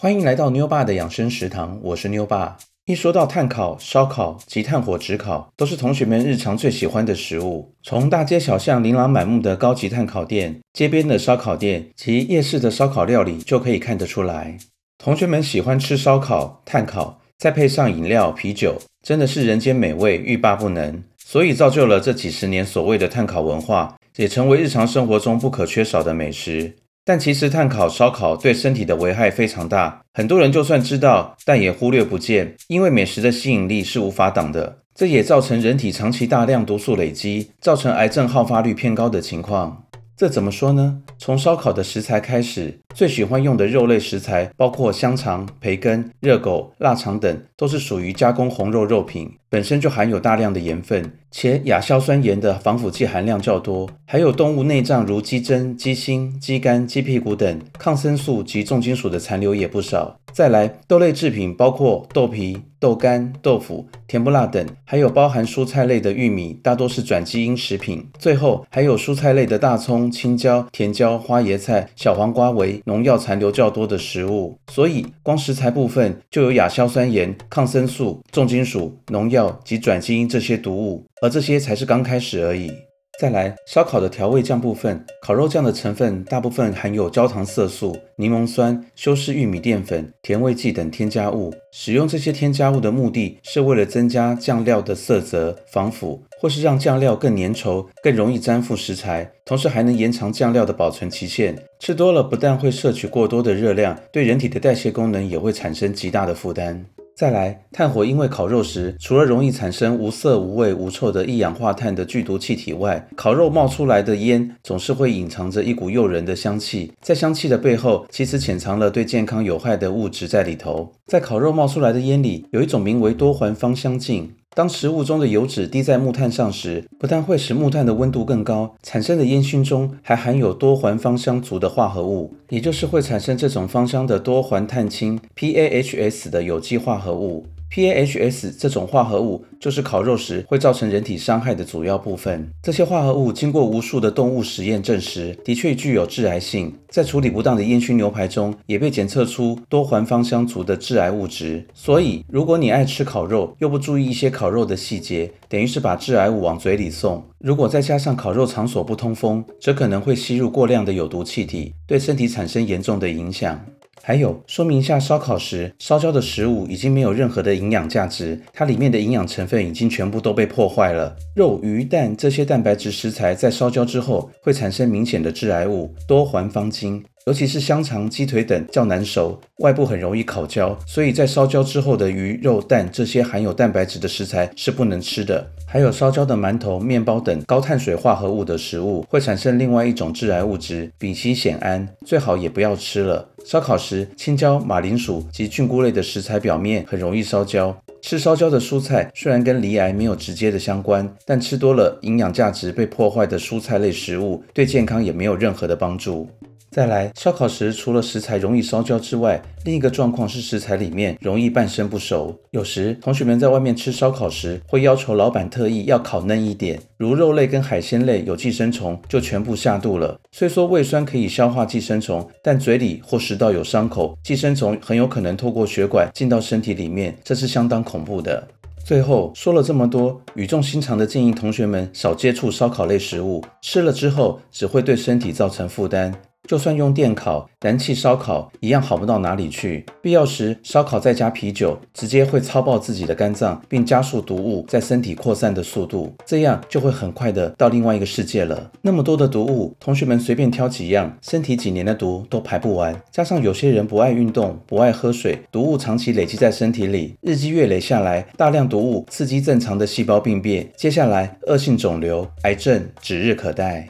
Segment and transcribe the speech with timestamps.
[0.00, 2.56] 欢迎来到妞爸的养生食堂，我是妞爸。
[2.86, 7.74] 一说到炭烤、烧烤及炭火炙烤，都是同学们日常最喜欢的食物。
[7.82, 14.56] 从大街小巷琳琅满目的高级炭烤店、街边的烧烤店及夜市的烧烤料理就可以看得出来，
[15.02, 21.02] 同学们喜欢吃烧烤、炭烤，再配上饮料、啤酒，真的是人间美味，欲罢不能。
[21.16, 26.76] 所以造就了这几十年所谓的炭烤文化，也成为日常生活中不可缺少的美食。
[27.08, 34.80] 但其实碳烤烧烤对身体的危害非常大，很多人就算知道，但也忽略不见，因为美食的吸引力是无法挡的。
[34.94, 39.84] 这也造成人体长期大量毒素累积，造成癌症好发率偏高的情况。
[40.18, 41.00] 这怎么说呢？
[41.16, 60.18] 从烧烤的食材开始，最喜欢用的肉类食材包括香肠、培根、热狗、腊肠等，都是属于加工红肉肉品，本身就含有大量的盐分，且亚硝酸盐的防腐剂含量较多，还有动物内脏如鸡胗、鸡心、鸡肝、鸡屁股等，抗生素及重金属的残留也不少。
[60.32, 68.06] 再来，豆类制品包括豆皮、豆干、豆腐、甜不辣等，还有包含蔬菜类的玉米，大多是转基因食品。
[68.18, 74.58] 最后还有蔬菜类的大葱、青椒、甜椒、花椰菜、小黄瓜为农药残留较多的食物。
[74.70, 82.70] 所以，光食材部分就有亚硝酸盐、抗生素、重金属、农药及转基因这些毒物，而这些才是刚开始而已。
[83.18, 91.52] 再来，烧烤的调味酱部分，烤肉酱的成分大部分含有焦糖色素、柠檬酸、修饰玉米淀粉、甜味剂等添加物。
[91.72, 101.60] 使用这些添加物的目的是为了增加酱料的色泽、防腐，或是让酱料更粘稠、更容易粘附食材，同时还能延长酱料的保存期限。
[101.80, 106.86] 吃多了不但会摄取过多的热量，对人体的代谢功能也会产生极大的负担。
[107.18, 120.92] 再来，炭火因为烤肉时，除了容易产生无色无味无臭的一氧化碳的剧毒气体外，烤肉冒出来的烟总是会隐藏着一股诱人的香气，在香气的背后，其实潜藏了对健康有害的物质在里头。
[121.08, 124.28] 在烤肉冒出来的烟里，有一种名为多环芳香烃。
[124.58, 137.46] 当食物中的油脂滴在木炭上时，不但会使木炭的温度更高，产生的烟熏中还含有多环芳香族的化合物，也就是会产生这种芳香的多环碳氢 （PAHs） 的有机化合物。
[137.72, 142.50] PAHs 这种化合物就是烤肉时会造成人体伤害的主要部分。
[142.62, 146.72] 这些化合物经过无数的动物实验证实，的确具有致癌性。
[146.88, 151.66] 在处理不当的烟熏牛排中，也被检测出多环芳香族的致癌物质。
[151.74, 157.22] 所以，如果你爱吃烤肉，又不注意一些烤肉的细节，等于是把致癌物往嘴里送。
[157.38, 163.60] 如果再加上烤肉场所不通风，则可能会吸入过量的有毒气体，对身体产生严重的影响。
[164.02, 171.14] 还有，说明一下，烧烤时烧焦的食物已经没有任何的营养价值，它里面的营养成分已经全部都被破坏了。
[171.34, 177.02] 肉、鱼、蛋这些蛋白质食材在烧焦之后会产生明显的致癌物多环芳烃。
[177.28, 185.46] 尤其是香肠、鸡腿等较难熟，外部很容易烤焦，所以在烧焦之后的鱼、肉、蛋这些含有蛋白质的食材是不能吃的。
[185.66, 193.28] 还有烧焦的馒头、面包等高碳水化合物的食物，会产生另外一种致癌物质丙烯酰胺，最好也不要吃了。
[193.44, 197.76] 烧烤时，青椒、马铃薯及菌菇类的食材表面很容易烧焦。
[198.00, 206.26] 吃烧焦的蔬菜虽然跟离癌没有直接的相关，但吃多了营养价值被破坏的蔬菜类食物，对健康也没有任何的帮助。
[206.70, 212.38] 再来，烧烤时除了食材容易烧焦之外，另一个状况是食材里面容易半生不熟。
[212.50, 220.20] 有时同学们在外面吃烧烤时，会要求老板特意要烤嫩一点，如肉类跟海鲜类有寄生虫，就全部下肚了。
[220.30, 228.46] 虽说胃酸可以消化寄生虫，但嘴里或食道有伤口，寄生虫很有可能透过血管进到身体里面，这是相当恐怖的。
[228.84, 236.14] 最后说了这么多，语重心长的建议同学们少接触烧烤类食物，吃了之后只会对身体造成负担。
[236.48, 239.84] 就算用电烤、燃气烧烤，一样好不到哪里去。
[240.00, 248.70] 必要时烧烤再加啤酒，直接会操爆自己的肝脏，并加速毒物在身体扩散的速度，这样就会很快的到另外一个世界了。
[248.80, 252.98] 那么多的毒物，同学们随便挑几样，身体几年的毒都排不完。
[253.12, 263.86] 加上有些人不爱运动、不爱喝水，毒物长期累积在身体里，日积月累下来，大量毒物刺激正常的细胞病变，接下来恶性肿瘤、癌症指日可待。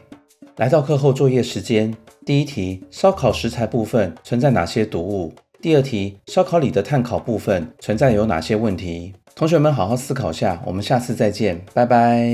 [0.58, 1.94] 来到课后作业时间。
[2.26, 5.32] 第一题，烧烤食材部分存在哪些毒物？
[5.62, 9.14] 第二题，烧烤里的碳烤部分存在有哪些问题？
[9.36, 12.26] 同学们好好思考下，我们下次再见，拜拜。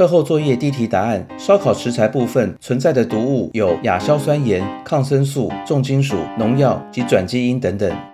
[0.00, 8.09] 课后作业第一题答案：烧烤食材部分存在的毒物有亚硝酸盐、抗生素、重金属、农药及转基因等等。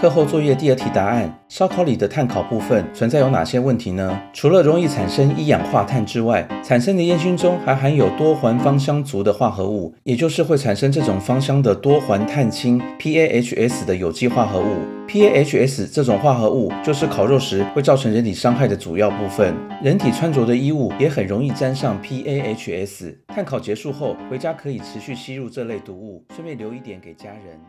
[0.00, 4.18] 课后作业第二题答案：烧烤里的碳烤部分存在有哪些问题呢？
[4.32, 14.78] 除了容易产生一氧化碳之外，产生的烟熏中还含有多环芳香族的化合物，也就是会产生这种芳香的多环碳氢 （PAHs） 的有机化合物。
[15.06, 19.54] PAHs 这种化合物就是烤肉时会造成人体伤害的主要部分。
[19.82, 23.14] 人体穿着的衣物也很容易沾上 PAHs。
[23.28, 27.60] 碳烤结束后，回家可以持续吸入这类毒物，顺便留一点给家人。